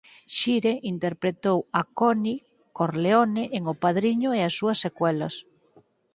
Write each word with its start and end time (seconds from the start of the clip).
Shire 0.35 0.71
interpretou 0.93 1.57
a 1.79 1.81
Connie 1.99 2.41
Corleone 2.77 3.43
en 3.57 3.63
"O 3.71 3.75
padriño" 3.83 4.29
e 4.37 4.39
as 4.47 4.53
súas 4.59 4.81
secuelas. 4.85 5.35